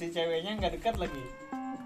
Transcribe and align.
si 0.00 0.08
ceweknya 0.08 0.56
nggak 0.56 0.72
dekat 0.80 0.96
lagi. 0.96 1.20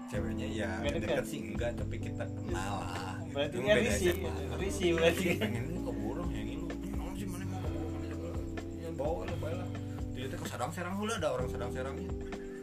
Ceweknya 0.07 0.47
ya 0.47 0.79
Nggak 0.79 1.03
deket. 1.03 1.19
deket. 1.19 1.27
sih 1.27 1.39
enggak 1.43 1.75
tapi 1.75 1.99
kita 1.99 2.23
kenal 2.23 2.79
lah 2.79 3.19
gitu. 3.19 3.35
berarti 3.35 3.59
risih 3.75 4.15
SMA. 4.15 4.55
risih 4.55 4.95
berarti. 4.95 5.35
Pengen 5.35 5.67
ini 5.67 5.83
kok 5.83 5.95
burung 5.99 6.31
yang 6.31 6.47
ini 6.47 6.63
naon 6.95 7.11
sih 7.19 7.27
mana 7.27 7.43
mau 7.51 7.59
mana 7.59 8.07
juga 8.07 8.31
ya 8.79 8.87
bawa 8.95 9.27
lah 9.27 9.35
bawa 9.43 9.59
lah. 9.59 9.67
Dia 10.15 10.31
teh 10.31 10.39
ke 10.39 10.47
sadang 10.47 10.71
serang 10.71 10.95
hula 10.95 11.19
ada 11.19 11.27
orang 11.35 11.51
sadang 11.51 11.75
serangnya 11.75 12.07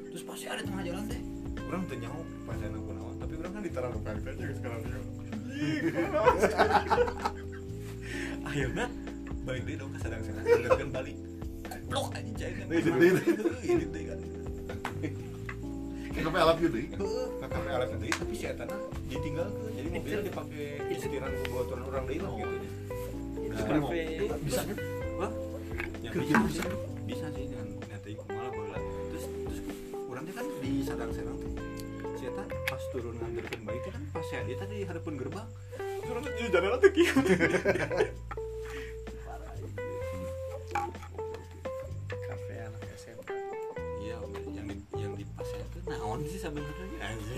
terus 0.09 0.25
pasti 0.25 0.48
ada 0.48 0.65
tengah 0.65 0.88
jalan 0.88 1.05
teh 1.05 1.20
orang 1.69 1.84
tuh 1.84 2.00
nyaho 2.00 2.25
pas 2.48 2.57
saya 2.57 2.73
naon 2.73 2.96
naon 2.96 3.21
tapi 3.21 3.37
orang 3.37 3.53
kan 3.53 3.61
diterang 3.61 3.93
balik 4.00 4.25
aja 4.25 4.45
ke 4.48 4.56
sekarang 4.56 4.80
dia 4.80 5.05
akhirnya 8.48 8.89
balik 9.45 9.69
deh 9.69 9.77
dong 9.77 9.92
ke 9.92 10.00
sadang 10.00 10.25
serang 10.25 10.48
kan 10.80 10.89
balik 10.97 11.16
blok 11.92 12.09
aja 12.16 12.33
cai 12.41 12.53
kan. 12.56 12.73
Ini 12.73 14.31
gede. 16.12 16.21
ini 16.21 16.21
teh 16.21 16.23
kan 16.23 16.25
Kenapa 16.29 16.39
alat 16.39 16.57
gitu? 16.61 16.79
kakak 17.41 17.73
alat 17.73 17.89
gede 17.91 18.09
tapi 18.12 18.33
si 18.33 18.45
Etana 18.45 18.77
ditinggal 19.09 19.47
ke 19.48 19.65
jadi 19.73 19.89
mobilnya 19.89 20.20
dipakai 20.23 20.65
istirahat 20.93 21.33
ke 21.33 21.45
buat 21.48 21.66
orang 21.73 21.87
orang 21.89 22.05
lain 22.07 22.20
lah 22.20 22.33
gitu 22.37 22.55
itu 22.55 22.69
Nah, 23.53 23.69
kafe 23.69 24.01
Bisa 24.48 24.62
kan? 24.65 24.77
Wah, 25.19 25.30
ya 26.01 26.09
Kerja 26.09 26.34
bisa, 26.41 26.62
bisa. 27.05 27.27
sih. 27.30 27.45
dengan 27.53 27.69
ikut 28.03 28.27
malah 28.29 28.48
bola 28.48 28.77
terus 29.09 29.25
terus 29.29 29.59
orang 30.09 30.23
teh 30.25 30.33
kan 30.33 30.47
di 30.59 30.70
sadang 30.80 31.11
serang 31.12 31.37
teh 31.37 31.53
si 32.17 32.25
Eta 32.27 32.45
pas 32.67 32.83
turun 32.92 33.15
bayi 33.62 33.79
teh 33.81 33.92
kan 33.92 34.03
pas 34.09 34.25
saya 34.25 34.42
dia 34.45 34.56
tadi 34.56 34.77
hadapan 34.84 35.12
gerbang 35.17 35.48
terus 35.77 36.09
orang 36.09 36.23
teh 36.23 36.33
jadi 36.34 36.48
jendela 36.48 36.77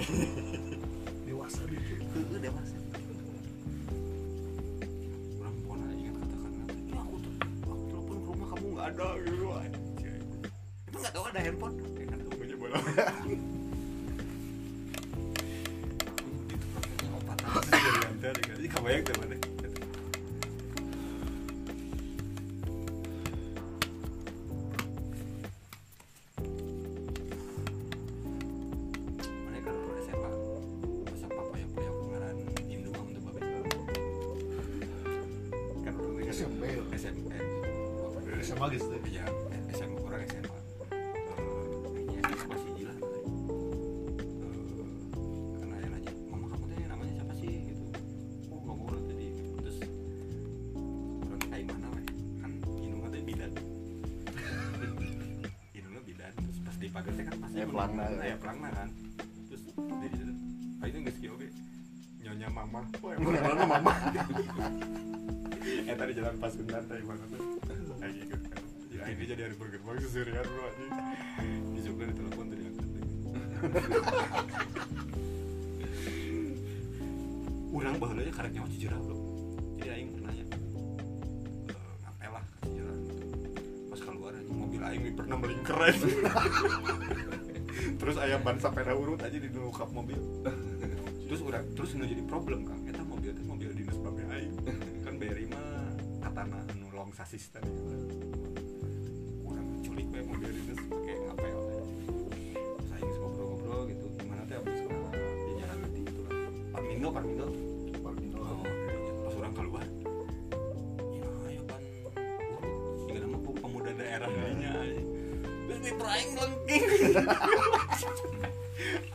Dewasa 1.29 1.63
dikit. 1.65 2.01
Heeh, 2.13 2.39
dewasa. 2.45 2.77
Orang 5.41 5.57
pernah 5.65 5.91
ingat 5.97 6.15
kata-kata 6.21 6.61
ya 6.85 6.99
aku 7.01 7.15
tuh 7.25 7.33
aku 7.65 7.85
telepon 7.89 8.17
ke 8.21 8.29
rumah 8.29 8.49
kamu 8.53 8.67
nggak 8.77 8.87
ada 8.93 9.09
gitu 9.25 9.47
anjing 9.57 10.21
itu 10.89 10.97
nggak 11.01 11.13
tahu 11.13 11.25
ada 11.29 11.41
handphone? 11.41 11.77
Kan 12.11 12.19
kamu 12.21 12.37
punya 12.37 12.57
bola 12.61 12.79
itu 16.45 17.47
prosesnya 17.55 17.91
opat 17.93 18.15
aja 18.25 18.31
jadi 18.35 18.69
kebayang 18.69 19.03
tuh 19.05 19.15
mana 19.21 19.37
SMA 38.67 38.97
gitu. 38.97 39.13
ya 39.13 39.25
SMA 39.73 39.99
orang 40.01 40.23
SMA 40.25 40.57
Eh, 40.95 42.01
ini 42.01 42.17
SMA 42.17 42.45
masih 42.49 42.71
gila. 42.75 42.95
Eh, 42.95 43.03
kan 45.55 45.69
ada 45.69 45.81
yang 45.81 45.93
nanya 45.93 46.13
mama 46.27 46.47
kamu 46.49 46.65
teh 46.67 46.87
namanya 46.87 47.13
siapa 47.15 47.35
sih? 47.35 47.51
Gitu. 47.67 47.85
Oh 48.49 48.61
ngomong 48.61 48.89
tadi 49.05 49.27
terus 49.59 49.77
orang 51.23 51.41
kayak 51.43 51.65
mana 51.69 51.89
weh? 51.93 52.07
Kan 52.39 52.51
indungnya 52.79 53.09
teh 53.11 53.23
bidan. 53.23 53.51
Indungnya 55.77 56.03
bidan. 56.03 56.33
Terus 56.35 56.59
pas 56.61 56.77
di 56.77 56.87
pagar 56.89 57.13
kan 57.15 57.37
pasti 57.39 57.57
Ya, 57.57 57.67
pelangna. 57.67 58.05
ya 58.23 58.37
pelangna 58.39 58.69
kan. 58.73 58.89
Terus 59.49 59.63
dari 59.77 60.09
situ 60.11 60.33
ah 60.81 60.87
itu 60.87 60.97
nggak 61.01 61.15
skill 61.15 61.33
oke? 61.35 61.49
Nyonya 62.21 62.49
mama. 62.49 62.81
Oh 63.03 63.11
emang 63.13 63.69
mama 63.77 63.93
eh 65.91 65.97
tadi 65.97 66.13
jalan 66.13 66.37
pas 66.37 66.53
bentar 66.53 66.83
tadi 66.85 67.03
mana 67.05 67.25
tuh 67.33 67.41
kayak 68.01 68.15
gitu 68.21 68.37
kan. 68.37 68.63
Ya 68.93 69.01
akhirnya 69.09 69.27
jadi 69.35 69.43
hari 69.49 69.57
burger. 69.57 69.81
Bang 69.85 69.99
seserian 70.05 70.45
bro 70.45 70.63
aja 70.69 70.85
di 71.73 71.81
juga 71.81 72.03
di 72.09 72.15
telepon 72.15 72.45
tadi. 72.53 72.63
Angkat 72.69 72.89
Urang 77.75 77.97
baheula 77.99 78.21
aja 78.23 78.33
karek 78.33 78.53
nyawa 78.55 78.69
Cijerah 78.71 79.01
bro. 79.01 79.17
Jadi 79.81 79.89
aing 79.91 80.11
pernah 80.15 80.33
ya. 80.37 80.47
Eh, 81.73 81.95
ngapel 82.05 82.31
lah 82.31 82.45
ke 82.45 82.55
Cijerah 82.69 82.97
gitu. 83.01 83.15
pas 83.89 84.01
keluar 84.03 84.33
aja 84.35 84.53
mobil 84.53 84.81
aing 84.83 85.03
pernah 85.15 85.37
melingkeren 85.39 85.95
terus 88.01 88.17
ayam 88.19 88.43
ban 88.43 88.59
sampai 88.59 88.83
urut 88.91 89.23
aja 89.23 89.37
di 89.37 89.49
kap 89.49 89.91
mobil. 89.91 90.19
Terus 91.25 91.41
udah 91.41 91.61
terus 91.73 91.97
nu 91.97 92.05
jadi 92.05 92.21
problem 92.29 92.69
kang. 92.69 92.85
Eta 92.85 93.01
mobil 93.01 93.33
teh 93.33 93.45
mobil 93.49 93.73
dinas 93.73 93.97
babe 93.97 94.29
aing 94.29 94.53
long 97.15 97.23
sasis 97.23 97.47
tadi 97.47 97.71
kurang 99.47 99.71
culik 99.87 100.03
mobil 100.27 100.51
dinas 100.51 100.83
pakai 100.83 101.15
ngapel 101.23 101.59
terus 101.63 101.87
aing 102.91 103.07
geus 103.07 103.19
ngobrol-ngobrol 103.23 103.87
gitu. 103.87 104.07
Gimana 104.19 104.43
teh 104.51 104.59
abis 104.59 104.83
sekolah? 104.83 105.15
Di 105.15 105.53
jalan 105.63 105.79
nanti 105.79 106.01
itu 106.03 106.21
lah. 106.27 106.35
Parmindo 106.75 107.09
Parmindo? 107.15 107.47
Oh, 108.43 108.67
pas 109.23 109.35
orang 109.39 109.55
keluar. 109.55 109.87
Ya 111.15 111.27
ayo 111.55 111.63
kan. 111.71 111.83
Jika 113.07 113.19
nama 113.23 113.39
pe- 113.39 113.59
pemuda 113.63 113.91
daerah 113.95 114.31
lainnya 114.35 114.75
terus 115.71 115.81
di 115.87 115.95
peraing 115.95 116.35
lengking. 116.35 116.83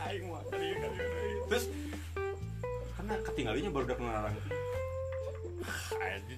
Aing 0.08 0.24
mah 0.24 0.40
kan 0.48 0.56
terus 1.52 1.68
karena 2.96 3.12
ketinggalinya 3.28 3.68
baru 3.68 3.92
udah 3.92 3.96
kenal 4.00 4.24
orang. 4.24 4.36
Aja 6.00 6.36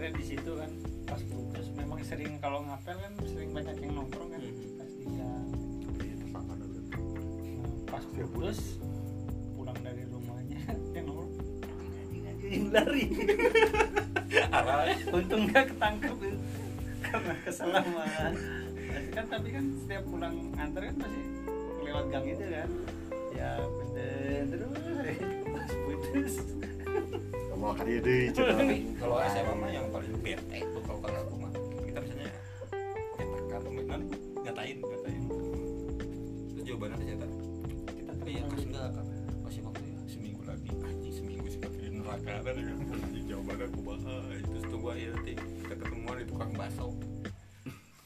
pacarnya 0.00 0.16
di 0.16 0.24
situ 0.32 0.52
kan 0.56 0.72
pas 1.04 1.20
putus 1.28 1.66
memang 1.76 2.00
sering 2.00 2.40
kalau 2.40 2.64
ngapel 2.64 2.96
kan 2.96 3.12
sering 3.20 3.52
banyak 3.52 3.76
yang 3.84 3.92
nongkrong 4.00 4.32
kan 4.32 4.40
Mhm. 4.40 4.80
pas 4.80 4.88
dia 4.96 5.28
nah, 6.32 6.48
pas 7.84 8.04
putus 8.08 8.80
pulang 9.52 9.76
dari 9.84 10.08
rumahnya 10.08 10.56
yang 10.96 11.04
nongkrong. 11.04 11.32
Lari. 12.72 13.04
Untung 15.12 15.42
nggak 15.52 15.68
ketangkep 15.68 16.16
karena 17.04 17.34
kesalahan 17.44 18.32
kan 19.12 19.24
tapi 19.28 19.48
kan 19.52 19.64
setiap 19.84 20.04
pulang 20.08 20.36
antar 20.56 20.82
kan 20.88 20.96
masih 20.96 21.24
lewat 21.84 22.04
gang 22.08 22.24
itu 22.24 22.44
kan. 22.48 22.68
Ya 23.36 23.52
bener. 23.60 24.48
Terus 24.48 24.72
pas 25.44 25.70
putus 25.84 26.34
Kamu 27.50 27.66
akan 27.76 27.86
ide 27.86 28.16
kalau 29.00 29.16
SMA 29.26 29.54
mah 29.54 29.70
yang 29.70 29.86
paling 29.92 30.14
bete 30.22 30.56
itu 30.62 30.78
kalau 30.86 31.00
kalau 31.02 31.18
aku 31.26 31.34
mah. 31.38 31.52
Kita 31.84 31.98
misalnya 32.00 32.30
nyatakan 33.18 33.60
temenan 33.66 34.00
nyatain 34.40 34.76
nyatain 34.80 35.22
terus 36.50 36.62
jawabannya 36.64 36.96
ternyata 37.02 37.26
kita 37.90 38.12
tadi 38.16 38.30
ya 38.38 38.42
kasih 38.48 38.66
nggak 38.72 38.88
kasih 39.44 39.62
waktu 39.66 39.82
ya 39.84 39.98
seminggu 40.08 40.42
lagi. 40.46 40.68
Anjing 40.80 41.14
seminggu 41.14 41.46
sih 41.50 41.58
pakai 41.60 41.80
di 41.84 41.90
neraka. 41.98 42.32
Tadi 42.46 42.60
kan 42.64 42.76
jawabannya 43.28 43.64
aku 43.68 43.80
bahas 43.84 44.02
terus 44.48 44.64
tunggu 44.70 44.88
nanti 44.94 45.32
kita 45.36 45.74
ketemuan 45.76 46.16
di 46.16 46.24
tukang 46.26 46.52
bakso. 46.56 46.86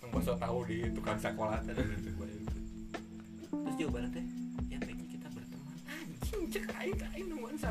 Tukang 0.01 0.11
bakso 0.13 0.33
tahu 0.37 0.59
di 0.67 0.77
tukang 0.93 1.19
sekolah 1.21 1.61
tadi 1.63 1.83
terus 3.55 3.77
jawabannya 3.81 4.11
teh 4.15 4.34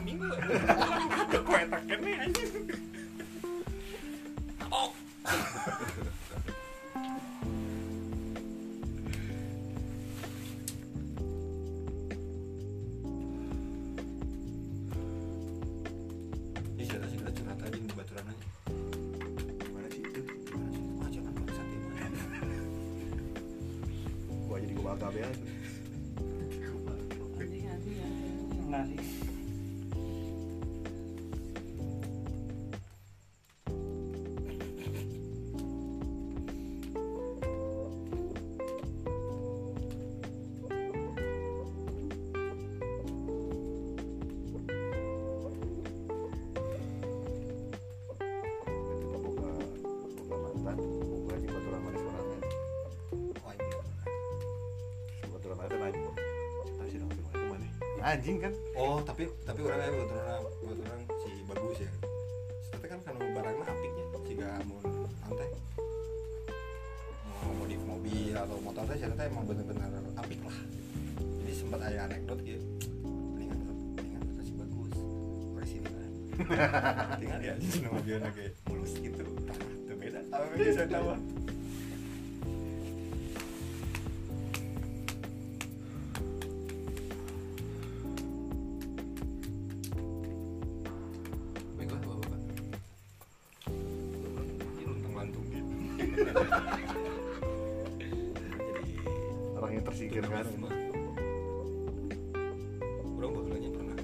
saminggu 0.04 0.28
kue 1.48 1.64
taken 1.72 2.00
nih 2.04 2.16
anjing. 2.20 2.52
Oh. 4.68 4.92
Ini 24.64 25.53
anjing 58.04 58.38
kan? 58.44 58.54
Oh 58.76 59.00
tapi 59.00 59.32
tapi 59.48 59.60
orang 59.64 59.80
ya 59.80 59.90
buat 59.96 60.12
orang 60.12 60.42
buat 60.44 60.78
orang 60.84 61.02
si 61.24 61.30
bagus 61.48 61.78
ya. 61.80 61.92
Tapi 62.76 62.86
kan 62.92 63.00
kan 63.08 63.16
barangnya 63.16 63.64
apiknya 63.64 64.06
jika 64.28 64.50
mau 64.68 64.80
nanti 64.84 65.48
mau 67.44 67.54
modif 67.64 67.82
mobil 67.88 68.36
atau 68.36 68.58
motor 68.60 68.84
teh 68.92 68.98
ternyata 69.00 69.24
emang 69.24 69.44
bener-bener 69.48 69.88
apik 70.20 70.40
lah. 70.44 70.58
Jadi 71.44 71.54
sempat 71.56 71.80
ada 71.80 71.98
anekdot 72.12 72.40
gitu. 72.44 72.60
Mendingan 73.08 73.60
mendingan 73.72 74.22
kasih 74.36 74.56
bagus. 74.60 74.98
Orisinal 75.56 75.96
tinggal 77.24 77.40
ya 77.40 77.54
jadi 77.56 77.78
nama 77.88 78.00
dia 78.04 78.18
kayak 78.20 78.52
mulus 78.68 78.94
gitu. 79.00 79.24
Tah 79.48 79.58
itu 79.64 79.94
beda. 79.96 80.20
Apa 80.28 80.46
beda 80.52 80.72
saya 80.76 80.88
tahu 80.92 81.08
Jadi 98.54 98.84
orang 99.58 99.72
yang 99.74 99.86
tersingkir 99.86 100.24
kan. 100.28 100.46
Orang 103.18 103.32
bagelanya 103.40 103.70
pernah. 103.74 103.98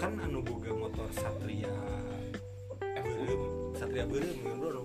Kan 0.00 0.12
anu 0.20 0.42
boga 0.44 0.72
motor 0.74 1.08
Satria 1.16 1.72
Eh 2.82 3.04
berem 3.04 3.42
Satria 3.72 4.04
berem 4.04 4.36
kan 4.42 4.56
bro 4.60 4.84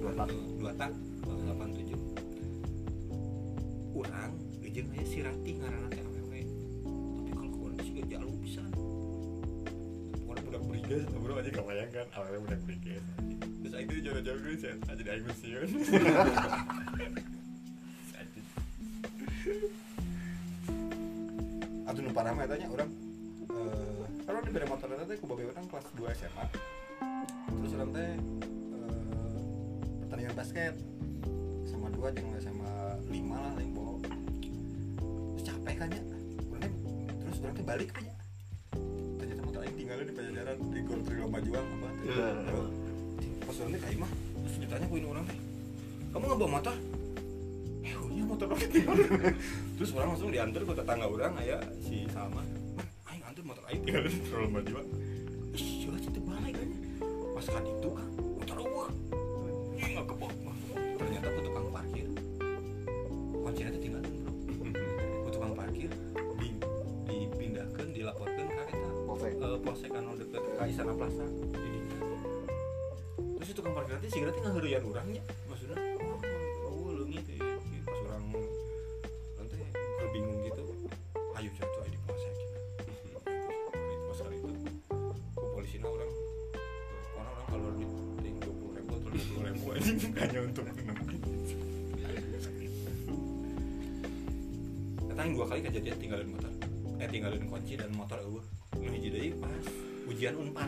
Dua 0.00 0.12
tak. 0.16 0.28
Dua 0.56 0.72
tak 0.78 0.92
87 1.28 1.92
Orang 3.92 4.32
Ijin 4.64 4.90
aja 4.90 5.06
si 5.06 5.22
Rati 5.22 5.54
ngarana 5.54 5.86
teh 5.86 6.02
awewe. 6.02 6.42
Tapi 7.30 7.30
kalau 7.30 7.78
sih 7.78 7.94
gak 7.94 8.10
jalur 8.10 8.34
bisa 8.42 8.64
Berigas 10.84 11.08
bro 11.16 11.40
aja 11.40 11.48
gak 11.48 11.64
bayangkan 11.64 12.06
Awalnya 12.12 12.38
budak 12.44 12.60
berigas 12.68 13.04
Terus 13.40 13.74
itu 13.80 13.94
jauh-jauh 14.04 14.40
gue 14.44 14.54
sih 14.60 14.68
Aja 14.84 15.00
di 15.00 15.08
Aing 15.08 15.24
Museum 15.24 15.68
Atau 21.84 22.00
nu 22.00 22.10
parah 22.16 22.32
mah 22.32 22.48
tanya 22.48 22.64
orang. 22.72 22.90
Eh 23.52 24.04
kalau 24.24 24.40
di 24.40 24.50
beda 24.56 24.66
motor 24.72 24.88
teh 25.04 25.16
ku 25.20 25.28
babe 25.28 25.52
orang 25.52 25.68
kelas 25.68 25.84
2 25.92 26.16
SMA. 26.16 26.44
Terus 27.60 27.72
orang 27.76 27.90
teh 27.92 28.10
eh, 28.72 29.38
pertandingan 30.00 30.32
basket. 30.32 30.74
Sama 31.68 31.92
dua 31.92 32.08
jeung 32.16 32.32
sama 32.40 32.96
lima 33.12 33.36
lah 33.36 33.52
yang 33.60 33.76
bawa. 33.76 34.00
Terus 35.36 35.44
capek 35.44 35.74
kan 35.76 35.88
ya. 35.92 36.02
Terus 37.20 37.36
orang 37.44 37.68
balik 37.68 37.92
kan 37.92 38.13
ya. 39.74 39.78
Tinggalin 39.82 40.06
di 40.06 40.14
Pajajaran 40.14 40.56
di 40.70 40.80
Gor 40.86 41.00
Trio 41.02 41.26
Majuang 41.26 41.66
apa. 41.66 41.88
Iya. 42.06 42.28
Pas 43.44 43.56
orang 43.58 43.70
teh 43.74 43.80
ka 43.82 43.88
imah, 43.90 44.10
terus 44.46 44.56
ditanya 44.62 44.86
ku 44.86 44.94
ini 44.94 45.06
orang 45.10 45.24
teh. 45.26 45.38
Kamu 46.14 46.24
nggak 46.30 46.38
bawa 46.38 46.50
motor? 46.62 46.74
Eh, 47.84 47.92
oh 47.98 48.08
iya 48.08 48.22
motor 48.24 48.46
pakai 48.54 48.68
tinggal. 48.70 48.96
Terus 49.76 49.90
orang 49.92 50.16
langsung 50.16 50.32
diantar 50.32 50.62
ke 50.64 50.72
tetangga 50.72 51.04
orang 51.04 51.36
aya 51.36 51.58
si 51.84 52.08
Salma. 52.08 52.40
Man, 52.40 52.86
aing 53.12 53.22
antar 53.28 53.42
motor 53.44 53.60
aing 53.68 53.82
tinggal 53.84 54.08
di 54.08 54.24
Terlalu 54.24 54.48
Maju. 54.56 54.72
Ih, 55.52 55.66
jelas 55.84 56.00
itu 56.06 56.20
balik 56.24 56.54
kan. 56.56 56.70
Pas 57.34 57.46
kan 57.50 57.64
itu 57.66 57.90
kan 57.92 58.08
Polsek. 69.64 69.90
anu 69.96 70.12
deket 70.20 70.44
ka 70.60 70.64
Istana 70.68 70.92
Plaza 70.92 71.24
di 71.24 71.68
dinya. 71.72 71.96
terus 73.40 73.48
itu 73.48 73.60
parkir 73.64 73.96
nanti 73.96 74.08
sih 74.12 74.20
nanti 74.20 74.40
ngahurian 74.44 74.84
orangnya 74.84 75.22
maksudnya 75.48 75.76
oh, 76.04 76.20
oh 76.68 76.92
leungit 76.92 77.24
ya 77.24 77.40
Gitu, 77.40 77.80
pas 77.88 77.98
orang 78.04 78.24
nanti 79.40 79.56
kebingung 79.72 80.38
gitu 80.44 80.64
ayo 81.40 81.50
jatuh 81.56 81.84
di 81.88 81.98
polsek 82.04 82.34
pas 83.88 84.18
hari 84.20 84.36
itu 84.36 84.48
ke 85.32 85.46
polisi 85.56 85.76
orang 85.80 86.12
karena 87.16 87.30
orang 87.32 87.46
kalau 87.48 87.68
di 87.80 87.84
dua 88.36 88.52
puluh 88.52 88.72
ribu 88.76 88.92
atau 89.00 89.08
dua 89.08 89.24
puluh 89.32 89.42
ribu 89.48 89.66
aja 89.74 89.90
hanya 90.20 90.40
untuk 90.44 90.64
menemukan 90.68 91.16
Kata 95.04 95.20
yang 95.24 95.32
dua 95.38 95.46
kali 95.46 95.60
kejadian 95.62 95.96
tinggalin 95.96 96.28
motor 96.36 96.52
eh 97.00 97.08
tinggalin 97.08 97.42
kunci 97.48 97.74
dan 97.80 97.90
motor 97.96 98.18
hiji 98.22 98.53
deui 99.14 99.30
pas 99.38 99.64
ujian 100.10 100.34
unpar. 100.34 100.66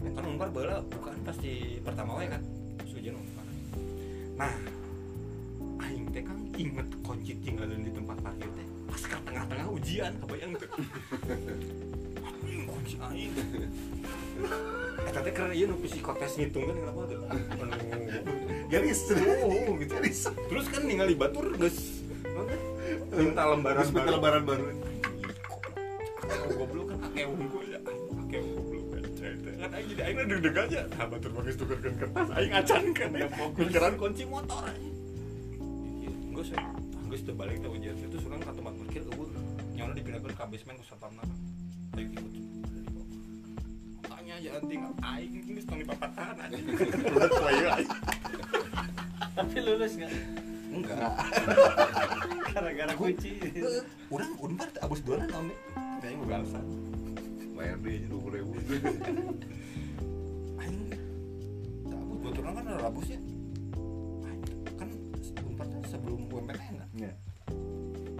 Kan 0.00 0.24
unpar 0.24 0.48
bala 0.48 0.80
bukan 0.88 1.16
pasti 1.28 1.76
pertama 1.84 2.16
wae 2.16 2.26
kan 2.32 2.40
ujian 2.88 3.12
unpar. 3.12 3.44
Nah 4.40 4.56
aing 5.84 6.08
teh 6.08 6.24
kan 6.24 6.40
inget 6.56 6.88
kunci 7.04 7.36
tinggalin 7.44 7.84
di 7.84 7.92
tempat 7.92 8.16
parkir 8.24 8.48
teh 8.48 8.66
pas 8.88 9.02
ke 9.04 9.16
tengah-tengah 9.28 9.68
ujian 9.68 10.12
kebayang 10.24 10.56
tuh. 10.56 10.70
Kunci 12.64 12.96
aing? 13.12 13.32
Eh 15.04 15.12
tadi 15.12 15.30
keren 15.36 15.52
iya 15.52 15.68
nu 15.68 15.76
psikotes 15.84 16.40
ngitung 16.40 16.64
kan 16.64 16.76
kenapa 16.80 17.00
tuh? 17.12 17.20
Garis. 18.72 19.00
Oh 19.44 19.76
gitu 19.76 19.92
terus 20.48 20.66
kan 20.72 20.82
ningali 20.88 21.12
batur 21.12 21.52
geus 21.60 22.00
nanti 22.24 22.56
minta 23.14 23.42
lembaran 23.52 23.84
Terus 23.84 23.92
minta 23.92 24.10
lembaran 24.16 24.42
baru 24.48 24.64
goblok 26.54 26.86
kan 26.90 26.98
akeu 27.06 27.30
unggul 27.30 27.66
ya. 27.68 27.78
Aing 27.84 28.04
akeu 28.22 28.44
goblok 28.56 28.86
kan. 28.92 29.02
Kan 29.60 29.70
aing 29.72 29.86
jadi 29.94 30.02
aing 30.04 30.16
deg-deg 30.28 30.56
aja 30.58 30.80
nah 30.94 31.06
batur 31.08 31.30
bagus 31.32 31.56
tukerkeun 31.56 31.94
kertas. 31.96 32.28
Aing 32.34 32.52
acan 32.52 32.84
kan. 32.92 33.10
Ya 33.16 33.28
pikiran 33.30 33.94
kunci 33.96 34.24
motor 34.28 34.62
aja. 34.66 34.90
Geus 36.34 36.50
ya 36.50 36.60
geus 37.08 37.22
teu 37.22 37.34
balik 37.38 37.62
teh 37.62 37.70
ujian 37.70 37.94
itu 37.94 38.18
surang 38.18 38.42
ka 38.42 38.50
tempat 38.50 38.74
parkir 38.74 39.06
eueuh 39.06 39.30
nyawana 39.78 39.94
dipindahkeun 39.94 40.34
ka 40.34 40.44
basement 40.50 40.76
ku 40.82 40.84
satpamna 40.84 41.22
aing 41.94 42.10
ikut. 42.10 42.32
Makanya 44.10 44.34
aja 44.42 44.50
anting 44.58 44.82
aing 44.98 45.32
geus 45.46 45.64
tong 45.64 45.78
dipapatahan 45.78 46.36
aja. 46.42 46.56
Udah 47.14 47.28
tua 47.30 47.50
ya 47.54 47.70
aing. 47.78 47.90
Tapi 49.34 49.58
lulus 49.62 49.94
nggak? 49.94 50.12
Enggak. 50.74 51.10
Gara-gara 52.50 52.92
kunci. 52.98 53.30
Urang 54.10 54.34
unpar 54.42 54.66
teh 54.74 54.82
abus 54.82 55.00
dua 55.06 55.22
naon 55.22 55.54
deh. 55.54 55.58
Kayaknya 56.04 56.20
gue 56.20 56.36
alasan. 56.36 56.66
bayar 57.56 57.80
deh 57.80 57.96
dua 58.12 58.20
puluh 58.20 58.34
ribu 58.36 58.52
tak 61.88 61.96
abus 61.96 62.18
buat 62.20 62.36
orang 62.44 62.54
kan 62.60 62.64
ada 62.68 62.78
rabusnya. 62.84 63.18
Aing 64.28 64.42
kan 64.76 64.88
teh 64.92 65.80
sebelum 65.88 66.28
UMPTN 66.28 66.76
kan. 66.76 66.88
ya 66.92 67.12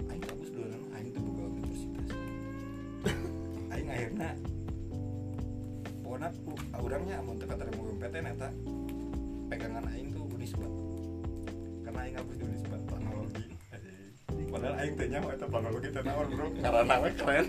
Aing 0.09 0.17
tak 0.17 0.33
abus 0.33 0.49
dua 0.49 0.65
naon 0.65 0.89
aing 0.97 1.09
tuh 1.13 1.21
buka 1.29 1.43
universitas. 1.45 2.09
Aing 3.77 3.89
akhirnya 3.93 4.29
pokoknya 6.01 6.29
orangnya 6.81 7.21
mau 7.21 7.37
teka 7.37 7.53
terima 7.53 7.81
UMPTN 7.85 8.25
eta 8.33 8.49
pegangan 9.53 9.85
aing 9.93 10.09
tuh 10.09 10.25
Unisba 10.25 10.65
karena 11.85 11.99
aing 12.01 12.17
abus 12.17 12.33
di 12.33 12.43
Unisba 12.49 12.81
planologi 12.89 13.54
padahal 14.55 14.79
aing 14.79 14.95
teh 14.95 15.07
nyawa 15.11 15.35
eta 15.35 15.47
planologi 15.51 15.89
teh 15.91 16.03
naon 16.07 16.27
bro. 16.31 16.47
Karena 16.63 16.81
namanya 16.87 17.11
keren. 17.19 17.47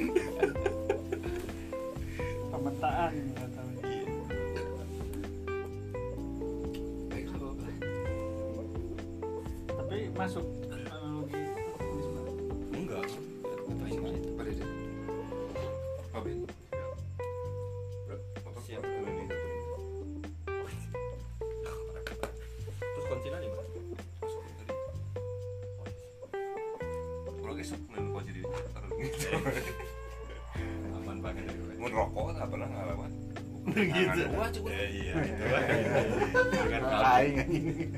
Pemetaan 2.50 3.14
tahu. 3.54 3.70
Iya. 3.86 4.02
tapi 9.70 10.10
masuk 10.18 10.42
aman 30.96 31.16
banget 31.22 31.44
mau 31.76 31.88
rokok 31.90 32.24
nggak 32.34 32.48
pernah 32.50 32.68
ngalaman 32.70 33.10
Gitu. 33.66 34.22
Wah, 34.38 34.46
cukup. 34.54 34.70
iya 34.70 35.14
Dengan 36.54 36.82
aing 36.86 37.36
anjing 37.42 37.90